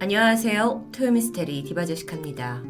안녕하세요. 0.00 0.90
토요미스테리 0.92 1.64
디바제식합니다. 1.64 2.62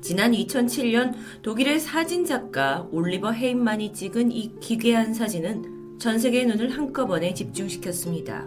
지난 0.00 0.30
2007년 0.30 1.14
독일의 1.42 1.80
사진작가 1.80 2.86
올리버 2.92 3.32
헤임만이 3.32 3.92
찍은 3.92 4.30
이 4.30 4.52
기괴한 4.60 5.12
사진은 5.12 5.98
전 5.98 6.20
세계의 6.20 6.46
눈을 6.46 6.70
한꺼번에 6.70 7.34
집중시켰습니다. 7.34 8.46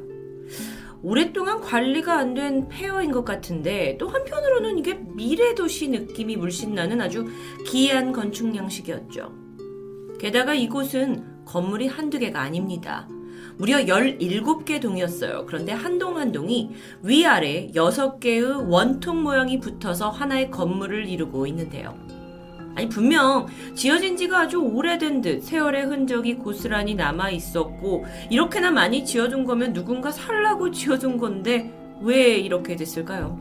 오랫동안 1.04 1.60
관리가 1.60 2.18
안 2.18 2.34
된 2.34 2.70
폐허인 2.70 3.12
것 3.12 3.26
같은데 3.26 3.98
또 4.00 4.08
한편으로는 4.08 4.78
이게 4.78 4.94
미래도시 4.94 5.90
느낌이 5.90 6.38
물씬 6.38 6.74
나는 6.74 7.02
아주 7.02 7.26
기이한 7.66 8.14
건축 8.14 8.56
양식이었죠. 8.56 9.34
게다가 10.20 10.54
이곳은 10.54 11.44
건물이 11.46 11.88
한두 11.88 12.18
개가 12.18 12.40
아닙니다. 12.42 13.10
무려 13.58 13.78
17개 13.80 14.80
동이었어요. 14.82 15.46
그런데 15.48 15.72
한 15.74 15.98
동 16.00 16.18
한 16.18 16.32
동이 16.32 16.72
위아래 17.04 17.70
6개의 17.74 18.70
원통 18.70 19.24
모양이 19.24 19.60
붙어서 19.60 20.10
하나의 20.10 20.52
건물을 20.52 21.08
이루고 21.08 21.48
있는데요. 21.48 21.98
아니, 22.76 22.88
분명 22.88 23.48
지어진 23.74 24.16
지가 24.16 24.42
아주 24.42 24.60
오래된 24.60 25.22
듯 25.22 25.44
세월의 25.44 25.86
흔적이 25.86 26.36
고스란히 26.36 26.94
남아 26.94 27.32
있었고, 27.32 28.06
이렇게나 28.30 28.70
많이 28.70 29.04
지어둔 29.04 29.46
거면 29.46 29.74
누군가 29.74 30.12
살라고 30.12 30.70
지어둔 30.72 31.18
건데, 31.18 31.74
왜 32.02 32.36
이렇게 32.38 32.76
됐을까요? 32.76 33.40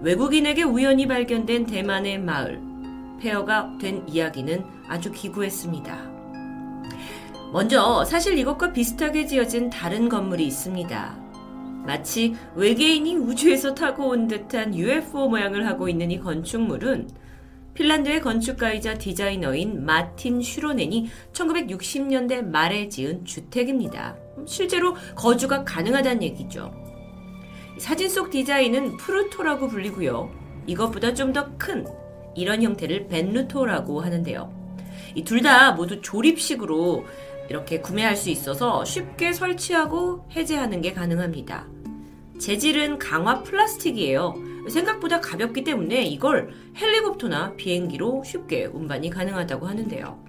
외국인에게 0.00 0.64
우연히 0.64 1.06
발견된 1.06 1.66
대만의 1.66 2.18
마을, 2.18 2.60
폐허가 3.20 3.78
된 3.80 4.02
이야기는 4.08 4.64
아주 4.88 5.12
기구했습니다. 5.12 6.11
먼저 7.52 8.04
사실 8.04 8.38
이것과 8.38 8.72
비슷하게 8.72 9.26
지어진 9.26 9.68
다른 9.68 10.08
건물이 10.08 10.46
있습니다. 10.46 11.18
마치 11.84 12.34
외계인이 12.54 13.16
우주에서 13.16 13.74
타고 13.74 14.08
온 14.08 14.26
듯한 14.28 14.74
UFO 14.74 15.28
모양을 15.28 15.66
하고 15.66 15.88
있는 15.88 16.10
이 16.10 16.18
건축물은 16.18 17.10
핀란드의 17.74 18.20
건축가이자 18.20 18.94
디자이너인 18.98 19.84
마틴 19.84 20.40
슈로넨이 20.42 21.08
1960년대 21.32 22.42
말에 22.44 22.88
지은 22.88 23.24
주택입니다. 23.24 24.16
실제로 24.46 24.94
거주가 25.16 25.64
가능하다는 25.64 26.22
얘기죠. 26.22 26.72
사진 27.78 28.08
속 28.08 28.30
디자인은 28.30 28.96
프루토라고 28.98 29.68
불리고요. 29.68 30.30
이것보다 30.66 31.14
좀 31.14 31.32
더 31.32 31.56
큰 31.58 31.86
이런 32.34 32.62
형태를 32.62 33.08
벤루토라고 33.08 34.00
하는데요. 34.00 34.52
이 35.16 35.24
둘 35.24 35.42
다 35.42 35.72
모두 35.72 36.00
조립식으로 36.00 37.04
이렇게 37.48 37.80
구매할 37.80 38.16
수 38.16 38.30
있어서 38.30 38.84
쉽게 38.84 39.32
설치하고 39.32 40.26
해제하는 40.32 40.80
게 40.80 40.92
가능합니다. 40.92 41.66
재질은 42.38 42.98
강화 42.98 43.42
플라스틱이에요. 43.42 44.34
생각보다 44.68 45.20
가볍기 45.20 45.64
때문에 45.64 46.02
이걸 46.02 46.50
헬리콥터나 46.76 47.54
비행기로 47.56 48.22
쉽게 48.24 48.66
운반이 48.66 49.10
가능하다고 49.10 49.66
하는데요. 49.66 50.22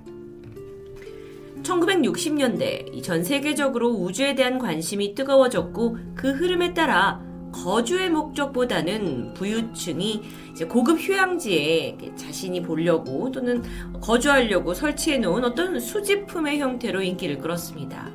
1960년대 1.63 3.01
전 3.01 3.23
세계적으로 3.23 3.89
우주에 3.89 4.35
대한 4.35 4.59
관심이 4.59 5.15
뜨거워졌고 5.15 5.97
그 6.15 6.31
흐름에 6.31 6.73
따라 6.73 7.21
거주의 7.53 8.09
목적보다는 8.09 9.33
부유층이 9.35 10.21
고급 10.67 10.99
휴양지에 10.99 11.97
자신이 12.17 12.61
보려고 12.61 13.31
또는 13.31 13.63
거주하려고 14.01 14.73
설치해 14.73 15.19
놓은 15.19 15.45
어떤 15.45 15.79
수집품의 15.79 16.59
형태로 16.59 17.01
인기를 17.01 17.37
끌었습니다. 17.37 18.09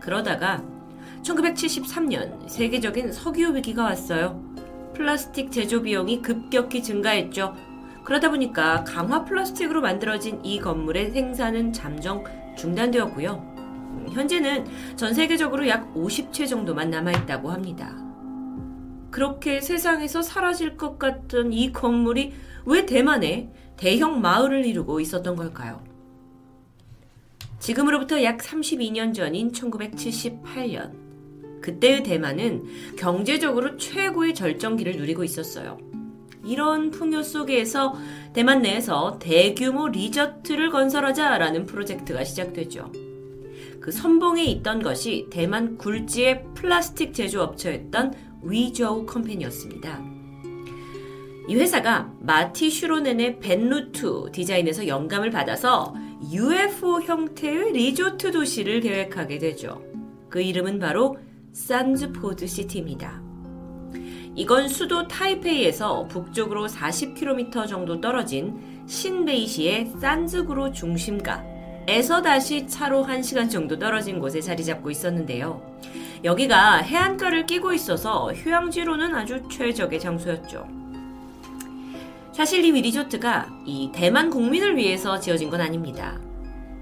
그러다가 0.00 0.62
1973년 1.22 2.48
세계적인 2.48 3.12
석유 3.12 3.54
위기가 3.54 3.84
왔어요. 3.84 4.42
플라스틱 4.94 5.50
제조 5.50 5.82
비용이 5.82 6.22
급격히 6.22 6.82
증가했죠. 6.82 7.54
그러다 8.04 8.30
보니까 8.30 8.84
강화 8.84 9.24
플라스틱으로 9.24 9.80
만들어진 9.80 10.44
이 10.44 10.60
건물의 10.60 11.10
생산은 11.10 11.72
잠정 11.72 12.22
중단되었고요. 12.56 13.54
현재는 14.12 14.66
전 14.96 15.14
세계적으로 15.14 15.66
약 15.66 15.92
50채 15.94 16.46
정도만 16.48 16.90
남아있다고 16.90 17.50
합니다. 17.50 18.03
그렇게 19.14 19.60
세상에서 19.60 20.22
사라질 20.22 20.76
것 20.76 20.98
같던 20.98 21.52
이 21.52 21.70
건물이 21.70 22.32
왜 22.66 22.84
대만에 22.84 23.48
대형 23.76 24.20
마을을 24.20 24.66
이루고 24.66 24.98
있었던 24.98 25.36
걸까요? 25.36 25.84
지금으로부터 27.60 28.24
약 28.24 28.38
32년 28.38 29.14
전인 29.14 29.52
1978년. 29.52 31.60
그때의 31.60 32.02
대만은 32.02 32.64
경제적으로 32.96 33.76
최고의 33.76 34.34
절정기를 34.34 34.96
누리고 34.96 35.22
있었어요. 35.22 35.78
이런 36.44 36.90
풍요 36.90 37.22
속에서 37.22 37.94
대만 38.32 38.62
내에서 38.62 39.20
대규모 39.20 39.86
리저트를 39.86 40.70
건설하자라는 40.70 41.66
프로젝트가 41.66 42.24
시작되죠. 42.24 42.90
그 43.80 43.92
선봉에 43.92 44.42
있던 44.44 44.82
것이 44.82 45.28
대만 45.30 45.78
굴지의 45.78 46.46
플라스틱 46.54 47.14
제조업체였던 47.14 48.23
위저우 48.44 49.06
컴퍼니였습니다. 49.06 50.02
이 51.48 51.54
회사가 51.56 52.10
마티 52.20 52.70
슈로넨의 52.70 53.38
벤루투 53.40 54.30
디자인에서 54.32 54.86
영감을 54.86 55.30
받아서 55.30 55.94
UFO 56.32 57.02
형태의 57.02 57.72
리조트 57.72 58.32
도시를 58.32 58.80
계획하게 58.80 59.38
되죠. 59.38 59.82
그 60.30 60.40
이름은 60.40 60.78
바로 60.78 61.18
산즈포드 61.52 62.46
시티입니다. 62.46 63.22
이건 64.34 64.68
수도 64.68 65.06
타이페이에서 65.06 66.08
북쪽으로 66.08 66.66
40km 66.66 67.68
정도 67.68 68.00
떨어진 68.00 68.84
신베이시의 68.86 69.92
산즈구로 70.00 70.72
중심가 70.72 71.44
에서 71.86 72.22
다시 72.22 72.66
차로 72.66 73.04
1시간 73.04 73.50
정도 73.50 73.78
떨어진 73.78 74.18
곳에 74.18 74.40
자리 74.40 74.64
잡고 74.64 74.90
있었는데요. 74.90 75.62
여기가 76.24 76.78
해안가를 76.78 77.44
끼고 77.44 77.74
있어서 77.74 78.32
휴양지로는 78.32 79.14
아주 79.14 79.42
최적의 79.50 80.00
장소였죠. 80.00 80.66
사실 82.32 82.64
이 82.64 82.72
리조트가 82.72 83.48
이 83.66 83.90
대만 83.92 84.30
국민을 84.30 84.76
위해서 84.76 85.20
지어진 85.20 85.50
건 85.50 85.60
아닙니다. 85.60 86.18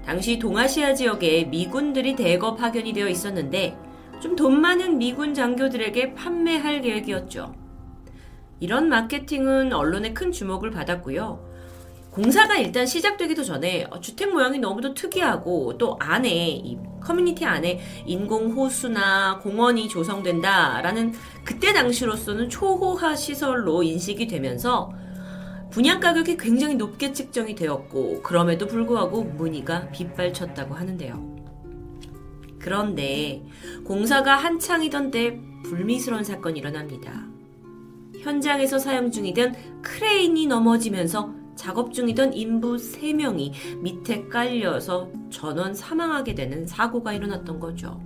당시 0.05 0.39
동아시아 0.39 0.93
지역에 0.93 1.45
미군들이 1.45 2.15
대거 2.15 2.55
파견이 2.55 2.93
되어 2.93 3.07
있었는데 3.07 3.77
좀 4.21 4.35
돈 4.37 4.61
많은 4.61 4.97
미군 4.97 5.33
장교들에게 5.33 6.13
판매할 6.13 6.81
계획이었죠. 6.81 7.53
이런 8.61 8.87
마케팅은 8.87 9.73
언론의 9.73 10.13
큰 10.13 10.31
주목을 10.31 10.71
받았고요. 10.71 11.52
공사가 12.13 12.57
일단 12.57 12.85
시작되기도 12.85 13.43
전에 13.43 13.87
어, 13.89 13.99
주택 13.99 14.31
모양이 14.31 14.59
너무도 14.59 14.93
특이하고 14.93 15.79
또 15.79 15.97
안에 15.99 16.29
이 16.29 16.77
커뮤니티 17.01 17.43
안에 17.43 17.79
인공 18.05 18.51
호수나 18.51 19.39
공원이 19.39 19.89
조성된다라는 19.89 21.13
그때 21.43 21.73
당시로서는 21.73 22.49
초호화 22.49 23.15
시설로 23.15 23.81
인식이 23.81 24.27
되면서 24.27 24.91
분양 25.71 25.99
가격이 25.99 26.37
굉장히 26.37 26.75
높게 26.75 27.11
측정이 27.11 27.55
되었고 27.55 28.21
그럼에도 28.21 28.67
불구하고 28.67 29.23
문의가 29.23 29.89
빗발쳤다고 29.89 30.75
하는데요. 30.75 31.33
그런데 32.59 33.43
공사가 33.83 34.35
한창이던 34.35 35.09
때 35.09 35.39
불미스러운 35.63 36.23
사건이 36.23 36.59
일어납니다. 36.59 37.25
현장에서 38.19 38.77
사용 38.77 39.09
중이던 39.09 39.81
크레인이 39.81 40.45
넘어지면서 40.45 41.42
작업 41.55 41.93
중이던 41.93 42.33
인부 42.33 42.75
3명이 42.75 43.81
밑에 43.81 44.27
깔려서 44.27 45.09
전원 45.29 45.73
사망하게 45.73 46.35
되는 46.35 46.65
사고가 46.65 47.13
일어났던 47.13 47.59
거죠. 47.59 48.01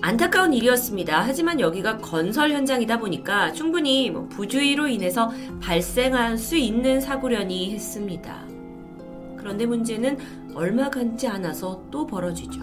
안타까운 0.00 0.54
일이었습니다. 0.54 1.22
하지만 1.22 1.58
여기가 1.58 1.98
건설 1.98 2.52
현장이다 2.52 3.00
보니까 3.00 3.52
충분히 3.52 4.10
뭐 4.10 4.28
부주의로 4.28 4.86
인해서 4.86 5.30
발생할 5.60 6.38
수 6.38 6.56
있는 6.56 7.00
사고련이 7.00 7.72
했습니다. 7.72 8.46
그런데 9.36 9.66
문제는 9.66 10.18
얼마 10.54 10.88
간지 10.88 11.26
않아서 11.26 11.82
또 11.90 12.06
벌어지죠. 12.06 12.60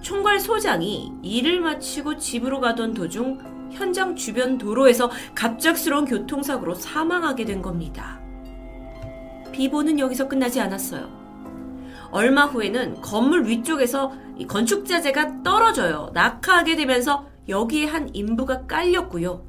총괄 0.00 0.40
소장이 0.40 1.12
일을 1.22 1.60
마치고 1.60 2.16
집으로 2.18 2.60
가던 2.60 2.92
도중 2.94 3.53
현장 3.74 4.16
주변 4.16 4.58
도로에서 4.58 5.10
갑작스러운 5.34 6.04
교통사고로 6.04 6.74
사망하게 6.74 7.44
된 7.44 7.62
겁니다. 7.62 8.20
비보는 9.52 9.98
여기서 9.98 10.28
끝나지 10.28 10.60
않았어요. 10.60 11.08
얼마 12.10 12.46
후에는 12.46 13.00
건물 13.00 13.46
위쪽에서 13.46 14.12
건축자재가 14.48 15.42
떨어져요. 15.42 16.10
낙하하게 16.12 16.76
되면서 16.76 17.26
여기에 17.48 17.86
한 17.86 18.10
인부가 18.14 18.66
깔렸고요. 18.66 19.44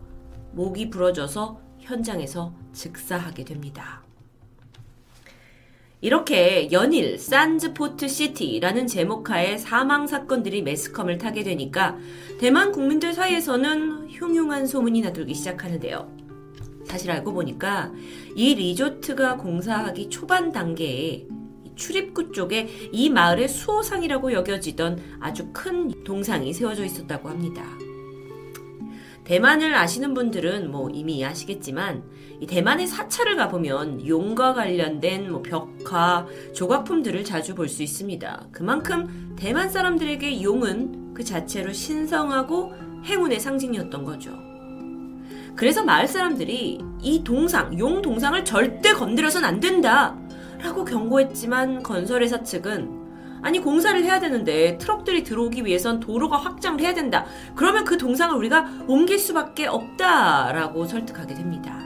목이 0.54 0.90
부러져서 0.90 1.60
현장에서 1.80 2.54
즉사하게 2.74 3.46
됩니다. 3.46 4.05
이렇게 6.06 6.72
연일 6.72 7.18
산즈포트 7.18 8.08
시티라는 8.08 8.86
제목하에 8.86 9.58
사망 9.58 10.06
사건들이 10.06 10.62
매스컴을 10.62 11.18
타게 11.18 11.42
되니까 11.42 11.98
대만 12.40 12.72
국민들 12.72 13.12
사이에서는 13.12 14.10
흉흉한 14.12 14.68
소문이 14.68 15.02
나돌기 15.02 15.34
시작하는데요. 15.34 16.08
사실 16.86 17.10
알고 17.10 17.34
보니까 17.34 17.92
이 18.36 18.54
리조트가 18.54 19.38
공사하기 19.38 20.12
초반 20.12 20.52
단계에 20.52 21.26
출입구 21.76 22.32
쪽에 22.32 22.68
이 22.92 23.10
마을의 23.10 23.48
수호상이라고 23.48 24.32
여겨지던 24.32 25.18
아주 25.20 25.50
큰 25.52 26.04
동상이 26.04 26.54
세워져 26.54 26.86
있었다고 26.86 27.30
합니다. 27.30 27.64
대만을 29.26 29.74
아시는 29.76 30.14
분들은 30.14 30.72
뭐 30.72 30.90
이미 30.92 31.26
아시겠지만 31.26 32.04
이 32.40 32.46
대만의 32.46 32.86
사찰을 32.88 33.36
가보면 33.36 34.08
용과 34.08 34.54
관련된 34.54 35.32
뭐 35.32 35.42
벽화, 35.42 36.26
조각품들을 36.54 37.24
자주 37.24 37.56
볼 37.56 37.68
수 37.68 37.82
있습니다. 37.84 38.48
그만큼 38.52 39.36
대만 39.36 39.70
사람들에게 39.70 40.44
용은 40.44 41.14
그 41.16 41.24
자체로 41.24 41.74
신성하고 41.74 42.74
행운의 43.06 43.40
상징이었던 43.40 44.04
거죠. 44.04 44.32
그래서 45.56 45.84
마을 45.84 46.08
사람들이 46.08 46.80
이 47.02 47.24
동상, 47.24 47.78
용 47.80 48.02
동상을 48.02 48.46
절대 48.46 48.94
건드려선 48.94 49.44
안 49.44 49.60
된다! 49.60 50.16
라고 50.62 50.86
경고했지만 50.86 51.82
건설회사 51.82 52.44
측은 52.44 53.05
아니 53.46 53.60
공사를 53.60 54.04
해야 54.04 54.20
되는데 54.20 54.76
트럭들이 54.80 55.24
들어오기 55.24 55.68
위해선 55.68 56.00
도로가 56.00 56.36
확장을 56.36 56.82
해야 56.82 56.96
된다. 56.96 57.28
그러면 57.54 57.86
그 57.86 57.96
동상을 57.96 58.36
우리가 58.36 58.66
옮길 58.88 59.20
수밖에 59.20 59.68
없다라고 59.68 60.88
설득하게 60.88 61.36
됩니다. 61.36 61.80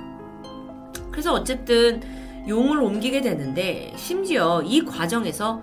그래서 1.11 1.33
어쨌든 1.33 2.01
용을 2.47 2.79
옮기게 2.79 3.19
되는데 3.19 3.93
심지어 3.97 4.61
이 4.63 4.85
과정에서 4.85 5.61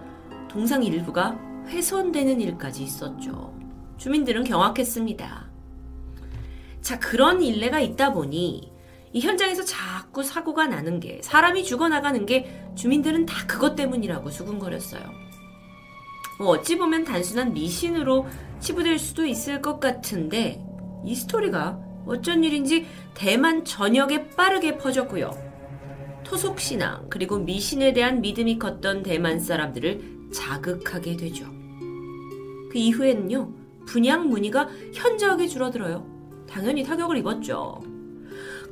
동상 0.48 0.82
일부가 0.82 1.38
훼손되는 1.68 2.42
일까지 2.42 2.82
있었죠. 2.82 3.54
주민들은 3.96 4.44
경악했습니다. 4.44 5.46
자, 6.82 6.98
그런 6.98 7.40
일례가 7.40 7.80
있다 7.80 8.12
보니 8.12 8.70
이 9.14 9.20
현장에서 9.20 9.64
자꾸 9.64 10.22
사고가 10.22 10.66
나는 10.66 11.00
게 11.00 11.22
사람이 11.22 11.64
죽어나가는 11.64 12.26
게 12.26 12.68
주민들은 12.74 13.24
다 13.24 13.46
그것 13.46 13.76
때문이라고 13.76 14.28
수군거렸어요. 14.28 15.25
뭐 16.38 16.48
어찌 16.48 16.76
보면 16.76 17.04
단순한 17.04 17.52
미신으로 17.54 18.26
치부될 18.60 18.98
수도 18.98 19.24
있을 19.26 19.62
것 19.62 19.80
같은데 19.80 20.62
이 21.04 21.14
스토리가 21.14 21.80
어쩐 22.06 22.44
일인지 22.44 22.86
대만 23.14 23.64
전역에 23.64 24.30
빠르게 24.30 24.76
퍼졌고요. 24.76 25.30
토속신앙 26.24 27.08
그리고 27.08 27.38
미신에 27.38 27.92
대한 27.92 28.20
믿음이 28.20 28.58
컸던 28.58 29.02
대만 29.02 29.38
사람들을 29.40 30.30
자극하게 30.32 31.16
되죠. 31.16 31.46
그 32.70 32.72
이후에는요. 32.74 33.52
분양 33.86 34.28
문의가 34.28 34.68
현저하게 34.92 35.46
줄어들어요. 35.46 36.04
당연히 36.48 36.82
타격을 36.82 37.16
입었죠. 37.18 37.80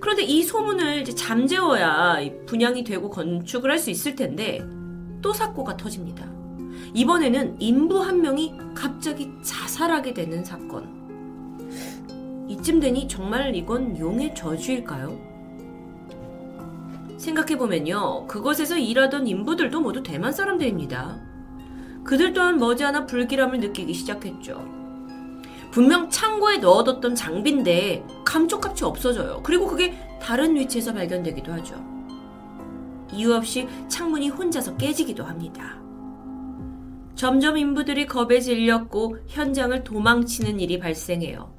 그런데 0.00 0.22
이 0.24 0.42
소문을 0.42 1.04
잠재워야 1.04 2.18
분양이 2.46 2.82
되고 2.84 3.08
건축을 3.08 3.70
할 3.70 3.78
수 3.78 3.90
있을 3.90 4.16
텐데 4.16 4.60
또 5.22 5.32
사고가 5.32 5.76
터집니다. 5.76 6.33
이번에는 6.94 7.56
인부 7.58 8.00
한 8.00 8.22
명이 8.22 8.54
갑자기 8.72 9.32
자살하게 9.42 10.14
되는 10.14 10.44
사건. 10.44 11.04
이쯤 12.48 12.78
되니 12.78 13.08
정말 13.08 13.54
이건 13.56 13.98
용의 13.98 14.32
저주일까요? 14.34 15.18
생각해보면요. 17.18 18.28
그곳에서 18.28 18.78
일하던 18.78 19.26
인부들도 19.26 19.80
모두 19.80 20.02
대만 20.04 20.32
사람들입니다. 20.32 21.20
그들 22.04 22.32
또한 22.32 22.58
머지않아 22.58 23.06
불길함을 23.06 23.58
느끼기 23.58 23.92
시작했죠. 23.92 24.64
분명 25.72 26.08
창고에 26.08 26.58
넣어뒀던 26.58 27.16
장비인데 27.16 28.06
감쪽같이 28.24 28.84
없어져요. 28.84 29.40
그리고 29.42 29.66
그게 29.66 29.98
다른 30.20 30.54
위치에서 30.54 30.92
발견되기도 30.92 31.52
하죠. 31.54 31.74
이유 33.12 33.34
없이 33.34 33.66
창문이 33.88 34.28
혼자서 34.28 34.76
깨지기도 34.76 35.24
합니다. 35.24 35.83
점점 37.14 37.56
인부들이 37.56 38.06
겁에 38.06 38.40
질렸고 38.40 39.18
현장을 39.28 39.84
도망치는 39.84 40.60
일이 40.60 40.78
발생해요. 40.78 41.54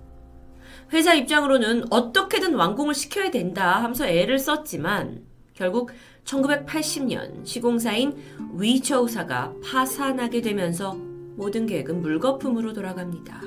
회사 0.94 1.13
입장으로는 1.13 1.86
어떻게든 1.90 2.56
완공을 2.56 2.94
시켜야 2.94 3.31
된다 3.31 3.81
하면서 3.81 4.06
애를 4.06 4.38
썼지만 4.38 5.24
결국 5.54 5.92
1980년 6.25 7.46
시공사인 7.46 8.16
위초우사가 8.54 9.54
파산하게 9.63 10.42
되면서 10.42 10.96
모든 11.36 11.66
계획은 11.66 12.02
물거품으로 12.02 12.74
돌아갑니다. 12.74 13.42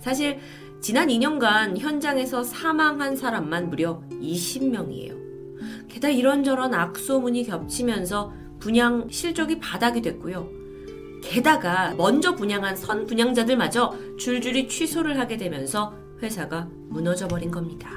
사실 0.00 0.38
지난 0.80 1.08
2년간 1.08 1.78
현장에서 1.78 2.42
사망한 2.42 3.16
사람만 3.16 3.70
무려 3.70 4.02
20명이에요. 4.10 5.88
게다가 5.88 6.12
이런저런 6.12 6.74
악소문이 6.74 7.44
겹치면서 7.44 8.32
분양 8.58 9.08
실적이 9.08 9.58
바닥이 9.60 10.02
됐고요. 10.02 10.63
게다가 11.24 11.94
먼저 11.96 12.34
분양한 12.34 12.76
선 12.76 13.06
분양자들마저 13.06 14.16
줄줄이 14.18 14.68
취소를 14.68 15.18
하게 15.18 15.36
되면서 15.36 15.94
회사가 16.22 16.68
무너져 16.88 17.26
버린 17.26 17.50
겁니다. 17.50 17.90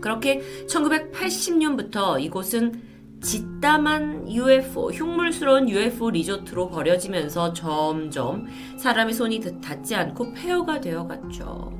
그렇게 0.00 0.40
1980년부터 0.68 2.20
이곳은 2.20 2.82
짓담한 3.20 4.30
UFO, 4.30 4.92
흉물스러운 4.92 5.68
UFO 5.68 6.10
리조트로 6.10 6.68
버려지면서 6.68 7.54
점점 7.54 8.46
사람의 8.78 9.14
손이 9.14 9.60
닿지 9.60 9.94
않고 9.94 10.34
폐허가 10.34 10.80
되어 10.80 11.06
갔죠. 11.06 11.72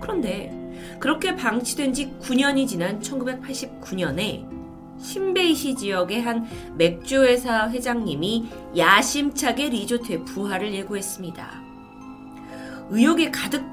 그런데 0.00 0.52
그렇게 1.00 1.34
방치된 1.34 1.92
지 1.92 2.14
9년이 2.20 2.68
지난 2.68 3.00
1989년에 3.00 4.63
신베이시 4.98 5.74
지역의 5.76 6.22
한 6.22 6.46
맥주회사 6.76 7.70
회장님이 7.70 8.48
야심차게 8.76 9.68
리조트의 9.70 10.24
부활을 10.24 10.72
예고했습니다. 10.74 11.62
의욕에 12.90 13.30
가득 13.30 13.64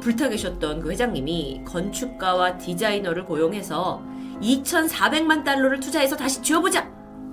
불타 0.00 0.28
계셨던 0.28 0.80
그 0.80 0.90
회장님이 0.90 1.62
건축가와 1.64 2.58
디자이너를 2.58 3.24
고용해서 3.24 4.02
2,400만 4.42 5.44
달러를 5.44 5.80
투자해서 5.80 6.14
다시 6.16 6.42
지어보자! 6.42 6.86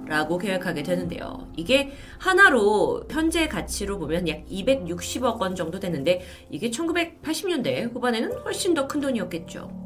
라고 0.08 0.38
계획하게 0.38 0.84
되는데요. 0.84 1.48
이게 1.58 1.92
하나로 2.20 3.06
현재 3.10 3.48
가치로 3.48 3.98
보면 3.98 4.28
약 4.30 4.46
260억 4.46 5.40
원 5.40 5.56
정도 5.56 5.80
되는데 5.80 6.22
이게 6.50 6.70
1980년대 6.70 7.92
후반에는 7.92 8.32
훨씬 8.44 8.74
더 8.74 8.88
큰 8.88 9.02
돈이었겠죠. 9.02 9.85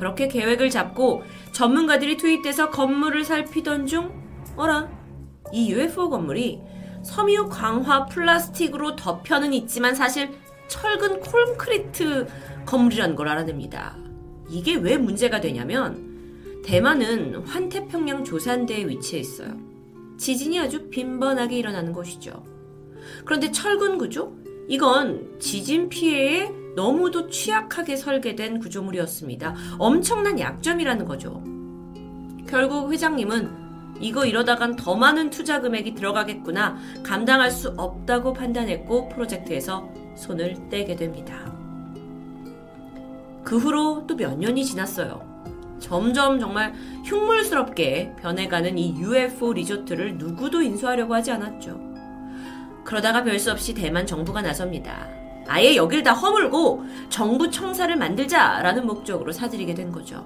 그렇게 0.00 0.28
계획을 0.28 0.70
잡고 0.70 1.24
전문가들이 1.52 2.16
투입돼서 2.16 2.70
건물을 2.70 3.22
살피던 3.22 3.86
중 3.86 4.10
어라 4.56 4.88
이 5.52 5.70
UFO 5.70 6.08
건물이 6.08 6.58
섬유 7.02 7.50
강화 7.50 8.06
플라스틱으로 8.06 8.96
덮여는 8.96 9.52
있지만 9.52 9.94
사실 9.94 10.30
철근 10.68 11.20
콘크리트 11.20 12.26
건물이라는 12.64 13.14
걸 13.14 13.28
알아냅니다. 13.28 13.98
이게 14.48 14.76
왜 14.76 14.96
문제가 14.96 15.42
되냐면 15.42 16.62
대만은 16.64 17.44
환태평양 17.44 18.24
조산대에 18.24 18.88
위치해 18.88 19.20
있어요. 19.20 19.54
지진이 20.16 20.58
아주 20.60 20.88
빈번하게 20.88 21.58
일어나는 21.58 21.92
곳이죠. 21.92 22.42
그런데 23.26 23.50
철근 23.50 23.98
구조? 23.98 24.34
이건 24.66 25.38
지진 25.38 25.90
피해에 25.90 26.59
너무도 26.76 27.28
취약하게 27.30 27.96
설계된 27.96 28.58
구조물이었습니다. 28.60 29.54
엄청난 29.78 30.38
약점이라는 30.38 31.04
거죠. 31.04 31.42
결국 32.48 32.92
회장님은 32.92 33.70
이거 34.00 34.24
이러다간 34.24 34.76
더 34.76 34.94
많은 34.96 35.30
투자 35.30 35.60
금액이 35.60 35.94
들어가겠구나 35.94 36.78
감당할 37.02 37.50
수 37.50 37.74
없다고 37.76 38.32
판단했고 38.32 39.08
프로젝트에서 39.10 39.88
손을 40.16 40.56
떼게 40.70 40.96
됩니다. 40.96 41.36
그 43.44 43.58
후로 43.58 44.06
또 44.06 44.16
몇 44.16 44.38
년이 44.38 44.64
지났어요. 44.64 45.28
점점 45.80 46.38
정말 46.38 46.74
흉물스럽게 47.04 48.16
변해가는 48.20 48.76
이 48.78 48.98
UFO 49.00 49.52
리조트를 49.54 50.18
누구도 50.18 50.60
인수하려고 50.62 51.14
하지 51.14 51.30
않았죠. 51.32 51.80
그러다가 52.84 53.22
별 53.24 53.38
수 53.38 53.50
없이 53.50 53.72
대만 53.74 54.06
정부가 54.06 54.42
나섭니다. 54.42 55.08
아예 55.50 55.74
여길 55.74 56.04
다 56.04 56.12
허물고 56.12 56.84
정부 57.08 57.50
청사를 57.50 57.94
만들자라는 57.96 58.86
목적으로 58.86 59.32
사들이게 59.32 59.74
된 59.74 59.90
거죠. 59.90 60.24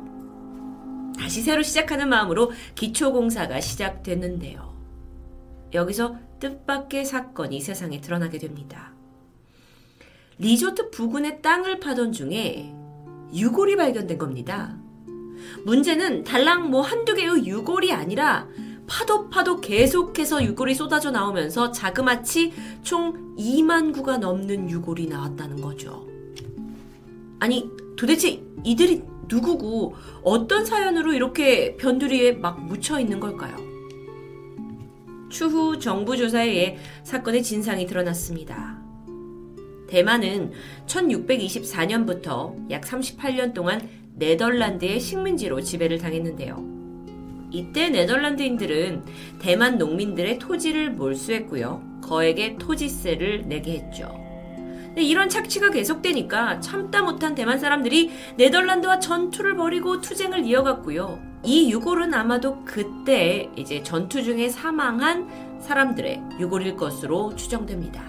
다시 1.19 1.41
새로 1.41 1.63
시작하는 1.63 2.11
마음으로 2.11 2.53
기초공사가 2.75 3.59
시작됐는데요. 3.59 4.75
여기서 5.73 6.19
뜻밖의 6.41 7.07
사건이 7.07 7.63
세상에 7.63 8.03
드러나게 8.03 8.37
됩니다. 8.37 8.93
리조트 10.37 10.91
부근의 10.91 11.41
땅을 11.41 11.81
파던 11.81 12.13
중에 12.13 12.75
유골이 13.33 13.77
발견된 13.77 14.19
겁니다. 14.19 14.77
문제는 15.65 16.25
달랑 16.25 16.71
뭐 16.71 16.83
한두 16.83 17.15
개의 17.15 17.47
유골이 17.47 17.95
아니라 17.95 18.47
파도 18.87 19.29
파도 19.31 19.61
계속해서 19.61 20.45
유골이 20.45 20.75
쏟아져 20.75 21.11
나오면서 21.11 21.71
자그마치 21.73 22.53
총 22.83 23.35
2만 23.37 23.93
구가 23.93 24.19
넘는 24.19 24.71
유골이 24.71 25.07
나왔다는 25.07 25.61
거죠. 25.61 26.07
아니 27.41 27.69
도대체 27.97 28.43
이들이 28.63 29.03
누구고 29.29 29.95
어떤 30.23 30.65
사연으로 30.65 31.13
이렇게 31.13 31.77
변두리에 31.77 32.33
막 32.33 32.65
묻혀 32.65 33.01
있는 33.01 33.21
걸까요? 33.21 33.57
추후 35.31 35.79
정부 35.79 36.17
조사에 36.17 36.49
의해 36.49 36.79
사건의 37.03 37.43
진상이 37.43 37.87
드러났습니다. 37.87 38.79
대만은 39.89 40.53
1624년부터 40.87 42.71
약 42.71 42.83
38년 42.83 43.53
동안 43.55 43.89
네덜란드의 44.15 45.01
식민지로 45.01 45.61
지배를 45.61 45.99
당했는데요. 45.99 46.74
이때 47.55 47.89
네덜란드인들은 47.89 49.05
대만 49.39 49.79
농민들의 49.79 50.41
토지를 50.41 50.91
몰수했고요. 50.91 52.01
거액의 52.03 52.59
토지세를 52.59 53.45
내게 53.47 53.79
했죠. 53.79 54.13
이런 54.97 55.29
착취가 55.29 55.71
계속되니까 55.71 56.59
참다 56.61 57.03
못한 57.03 57.37
대만 57.37 57.61
사람들이 57.61 58.11
네덜란드와 58.37 58.99
전투를 58.99 59.57
벌이고 59.57 60.01
투쟁을 60.01 60.45
이어갔고요. 60.45 61.21
이 61.45 61.71
유골은 61.71 62.13
아마도 62.13 62.65
그때 62.65 63.49
이제 63.57 63.83
전투 63.85 64.23
중에 64.23 64.49
사망한 64.49 65.61
사람들의 65.61 66.23
유골일 66.41 66.77
것으로 66.77 67.37
추정됩니다. 67.37 68.03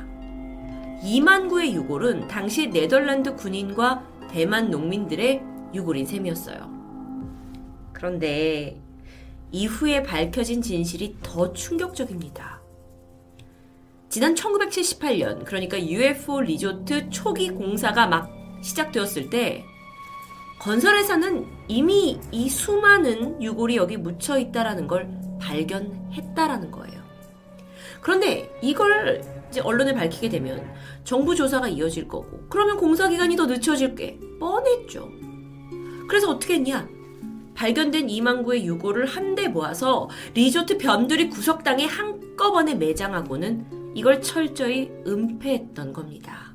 2만 1.04 1.50
구의 1.50 1.76
유골은 1.76 2.28
당시 2.28 2.70
네덜란드 2.72 3.36
군인과 3.36 4.04
대만 4.32 4.72
농민들의 4.72 5.42
유골인 5.74 6.06
셈이었어요. 6.08 6.74
그런데 7.94 8.85
이후에 9.56 10.04
밝혀진 10.04 10.62
진실이 10.62 11.16
더 11.24 11.54
충격적입니다. 11.54 12.62
지난 14.10 14.36
1978년, 14.36 15.46
그러니까 15.46 15.82
UFO 15.82 16.42
리조트 16.42 17.10
초기 17.10 17.50
공사가 17.50 18.06
막 18.06 18.30
시작되었을 18.62 19.30
때, 19.30 19.64
건설회사는 20.60 21.46
이미 21.70 22.20
이 22.34 22.50
수많은 22.50 23.42
유골이 23.42 23.78
여기 23.78 23.96
묻혀 23.96 24.38
있다라는 24.38 24.88
걸 24.88 25.10
발견했다라는 25.40 26.72
거예요. 26.72 27.02
그런데 28.02 28.54
이걸 28.62 29.22
이제 29.50 29.62
언론에 29.62 29.94
밝히게 29.94 30.28
되면 30.28 30.70
정부 31.06 31.34
조사가 31.34 31.70
이어질 31.70 32.10
거고, 32.10 32.46
그러면 32.50 32.76
공사 32.76 33.08
기간이 33.08 33.38
더 33.38 33.46
늦춰질 33.46 33.96
게 33.96 34.20
뻔했죠. 34.38 35.10
그래서 36.10 36.30
어떻게 36.30 36.56
했냐? 36.56 36.95
발견된 37.56 38.08
2만 38.08 38.44
구의 38.44 38.66
유골을 38.66 39.06
한데 39.06 39.48
모아서 39.48 40.10
리조트 40.34 40.78
변두리 40.78 41.30
구석당에 41.30 41.86
한꺼번에 41.86 42.76
매장하고는 42.76 43.94
이걸 43.96 44.22
철저히 44.22 44.92
은폐했던 45.08 45.94
겁니다. 45.94 46.54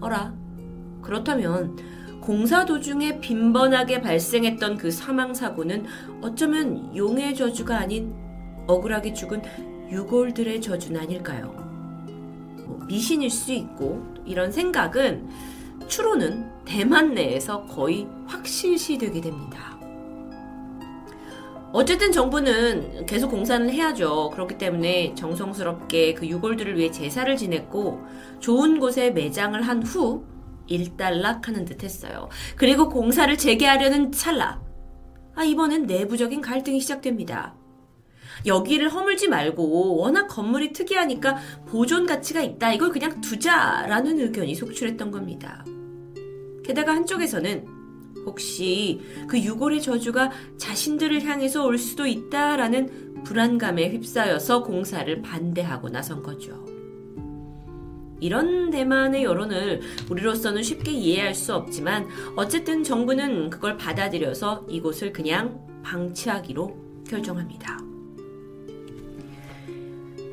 어라? 0.00 0.32
그렇다면 1.02 1.76
공사 2.20 2.64
도중에 2.64 3.20
빈번하게 3.20 4.00
발생했던 4.00 4.76
그 4.76 4.90
사망 4.90 5.34
사고는 5.34 5.86
어쩌면 6.20 6.96
용의 6.96 7.34
저주가 7.34 7.78
아닌 7.78 8.14
억울하게 8.68 9.12
죽은 9.12 9.42
유골들의 9.90 10.60
저주는 10.60 11.00
아닐까요? 11.00 11.52
뭐 12.64 12.78
미신일 12.86 13.30
수 13.30 13.52
있고 13.52 14.04
이런 14.24 14.52
생각은 14.52 15.28
추로는 15.88 16.64
대만 16.64 17.14
내에서 17.14 17.64
거의 17.64 18.06
확실시 18.26 18.96
되게 18.96 19.20
됩니다. 19.20 19.79
어쨌든 21.72 22.10
정부는 22.10 23.06
계속 23.06 23.30
공사는 23.30 23.70
해야죠. 23.70 24.30
그렇기 24.30 24.58
때문에 24.58 25.14
정성스럽게 25.14 26.14
그 26.14 26.26
유골들을 26.26 26.76
위해 26.76 26.90
제사를 26.90 27.34
지냈고 27.36 28.00
좋은 28.40 28.80
곳에 28.80 29.10
매장을 29.10 29.60
한 29.62 29.82
후 29.82 30.24
일단락하는 30.66 31.64
듯 31.64 31.82
했어요. 31.82 32.28
그리고 32.56 32.88
공사를 32.88 33.36
재개하려는 33.36 34.12
찰나. 34.12 34.62
아, 35.34 35.42
이번엔 35.44 35.86
내부적인 35.86 36.40
갈등이 36.40 36.80
시작됩니다. 36.80 37.54
여기를 38.46 38.88
허물지 38.88 39.28
말고 39.28 39.96
워낙 39.96 40.28
건물이 40.28 40.72
특이하니까 40.72 41.36
보존 41.66 42.06
가치가 42.06 42.40
있다. 42.40 42.72
이걸 42.72 42.90
그냥 42.90 43.20
두자라는 43.20 44.18
의견이 44.20 44.54
속출했던 44.54 45.10
겁니다. 45.10 45.64
게다가 46.64 46.94
한쪽에서는 46.94 47.66
혹시 48.26 49.00
그 49.28 49.38
유골의 49.38 49.82
저주가 49.82 50.30
자신들을 50.58 51.24
향해서 51.24 51.64
올 51.64 51.78
수도 51.78 52.06
있다라는 52.06 53.22
불안감에 53.24 53.90
휩싸여서 53.90 54.62
공사를 54.62 55.22
반대하고 55.22 55.88
나선 55.88 56.22
거죠. 56.22 56.64
이런 58.20 58.70
대만의 58.70 59.24
여론을 59.24 59.80
우리로서는 60.10 60.62
쉽게 60.62 60.92
이해할 60.92 61.34
수 61.34 61.54
없지만 61.54 62.06
어쨌든 62.36 62.84
정부는 62.84 63.50
그걸 63.50 63.76
받아들여서 63.76 64.66
이곳을 64.68 65.12
그냥 65.12 65.66
방치하기로 65.82 67.04
결정합니다. 67.08 67.89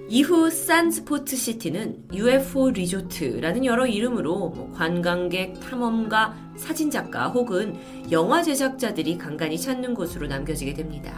이후 0.10 0.50
산스포트시티는 0.50 2.06
UFO 2.14 2.70
리조트라는 2.70 3.66
여러 3.66 3.86
이름으로 3.86 4.50
뭐 4.50 4.72
관광객, 4.74 5.60
탐험가, 5.60 6.34
사진작가 6.56 7.28
혹은 7.28 7.76
영화 8.10 8.42
제작자들이 8.42 9.18
간간히 9.18 9.60
찾는 9.60 9.94
곳으로 9.94 10.28
남겨지게 10.28 10.74
됩니다. 10.74 11.14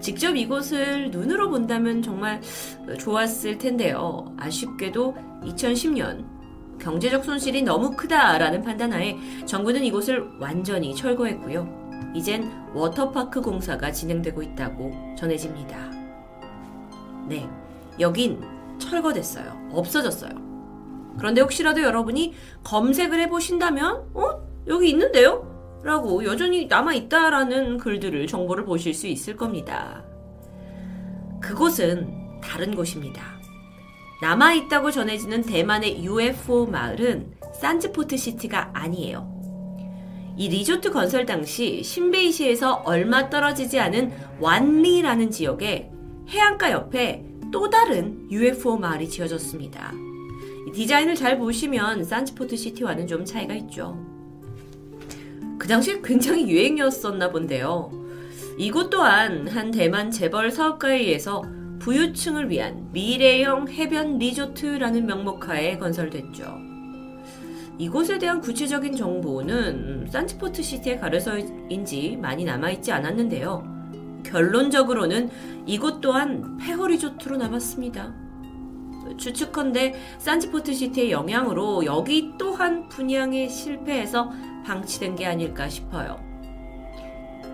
직접 0.00 0.34
이곳을 0.36 1.10
눈으로 1.10 1.50
본다면 1.50 2.02
정말 2.02 2.40
좋았을 2.98 3.58
텐데요. 3.58 4.34
아쉽게도 4.38 5.14
2010년 5.44 6.24
경제적 6.78 7.24
손실이 7.24 7.62
너무 7.62 7.90
크다라는 7.94 8.62
판단하에 8.62 9.16
정부는 9.46 9.84
이곳을 9.84 10.24
완전히 10.40 10.94
철거했고요. 10.94 11.84
이젠 12.14 12.50
워터파크 12.74 13.40
공사가 13.40 13.92
진행되고 13.92 14.42
있다고 14.42 14.92
전해집니다. 15.16 15.93
네, 17.26 17.48
여긴 18.00 18.40
철거됐어요. 18.78 19.70
없어졌어요. 19.72 20.32
그런데 21.18 21.40
혹시라도 21.40 21.82
여러분이 21.82 22.34
검색을 22.64 23.20
해보신다면, 23.20 24.10
어? 24.14 24.44
여기 24.66 24.90
있는데요? 24.90 25.50
라고 25.82 26.24
여전히 26.24 26.66
남아있다라는 26.66 27.78
글들을 27.78 28.26
정보를 28.26 28.64
보실 28.64 28.94
수 28.94 29.06
있을 29.06 29.36
겁니다. 29.36 30.02
그곳은 31.40 32.40
다른 32.42 32.74
곳입니다. 32.74 33.22
남아있다고 34.22 34.90
전해지는 34.90 35.42
대만의 35.42 36.02
UFO 36.02 36.66
마을은 36.66 37.34
산즈포트 37.60 38.16
시티가 38.16 38.70
아니에요. 38.72 39.34
이 40.36 40.48
리조트 40.48 40.90
건설 40.90 41.26
당시 41.26 41.82
신베이시에서 41.82 42.82
얼마 42.86 43.28
떨어지지 43.28 43.78
않은 43.78 44.12
완리라는 44.40 45.30
지역에 45.30 45.90
해안가 46.28 46.72
옆에 46.72 47.24
또 47.52 47.70
다른 47.70 48.26
UFO 48.30 48.76
마을이 48.76 49.08
지어졌습니다. 49.08 49.92
디자인을 50.72 51.14
잘 51.14 51.38
보시면 51.38 52.04
산치포트 52.04 52.56
시티와는 52.56 53.06
좀 53.06 53.24
차이가 53.24 53.54
있죠. 53.54 53.96
그 55.58 55.68
당시 55.68 56.00
굉장히 56.02 56.48
유행이었었나 56.48 57.30
본데요. 57.30 57.90
이곳 58.58 58.90
또한 58.90 59.46
한 59.48 59.70
대만 59.70 60.10
재벌 60.10 60.50
사업가에 60.50 60.98
의해서 60.98 61.42
부유층을 61.78 62.50
위한 62.50 62.88
미래형 62.92 63.68
해변 63.68 64.18
리조트라는 64.18 65.06
명목하에 65.06 65.78
건설됐죠. 65.78 66.58
이곳에 67.78 68.18
대한 68.18 68.40
구체적인 68.40 68.96
정보는 68.96 70.08
싼즈포드 70.10 70.62
시티에 70.62 70.96
가려서인지 70.96 72.18
많이 72.20 72.44
남아있지 72.44 72.92
않았는데요. 72.92 73.73
결론적으로는 74.24 75.30
이곳 75.66 76.00
또한 76.00 76.56
폐허 76.58 76.86
리조트로 76.86 77.36
남았습니다. 77.36 78.14
추측컨대 79.16 79.94
싼즈포드 80.18 80.72
시티의 80.72 81.10
영향으로 81.10 81.84
여기 81.84 82.32
또한 82.38 82.88
분양에 82.88 83.48
실패해서 83.48 84.30
방치된 84.64 85.16
게 85.16 85.26
아닐까 85.26 85.68
싶어요. 85.68 86.18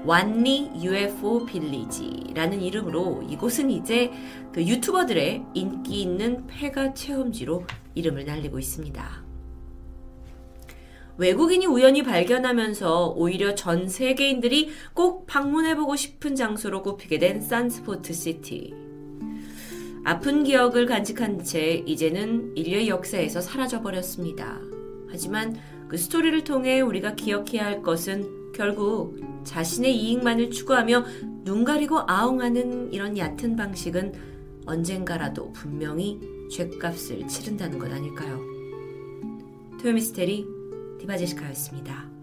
완리 0.04 0.70
UFO 0.82 1.44
빌리지라는 1.44 2.62
이름으로 2.62 3.22
이곳은 3.28 3.70
이제 3.70 4.10
그 4.52 4.66
유튜버들의 4.66 5.44
인기 5.52 6.02
있는 6.02 6.46
폐가 6.46 6.94
체험지로 6.94 7.64
이름을 7.94 8.24
날리고 8.24 8.58
있습니다. 8.58 9.29
외국인이 11.20 11.66
우연히 11.66 12.02
발견하면서 12.02 13.12
오히려 13.14 13.54
전 13.54 13.90
세계인들이 13.90 14.70
꼭 14.94 15.26
방문해보고 15.26 15.94
싶은 15.94 16.34
장소로 16.34 16.82
꼽히게 16.82 17.18
된 17.18 17.42
산스포트 17.42 18.14
시티. 18.14 18.72
아픈 20.02 20.44
기억을 20.44 20.86
간직한 20.86 21.44
채 21.44 21.74
이제는 21.84 22.56
인류의 22.56 22.88
역사에서 22.88 23.42
사라져버렸습니다. 23.42 24.60
하지만 25.10 25.58
그 25.88 25.98
스토리를 25.98 26.42
통해 26.44 26.80
우리가 26.80 27.16
기억해야 27.16 27.66
할 27.66 27.82
것은 27.82 28.52
결국 28.54 29.20
자신의 29.44 29.94
이익만을 29.94 30.50
추구하며 30.50 31.04
눈 31.44 31.64
가리고 31.64 32.00
아웅하는 32.06 32.94
이런 32.94 33.18
얕은 33.18 33.56
방식은 33.56 34.14
언젠가라도 34.64 35.52
분명히 35.52 36.18
죗값을 36.50 37.28
치른다는 37.28 37.78
것 37.78 37.92
아닐까요? 37.92 38.40
토요미스테리 39.82 40.59
디바제시카였습니다. 41.00 42.19